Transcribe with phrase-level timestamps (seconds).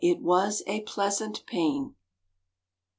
[0.03, 1.93] it was a pleasante payne!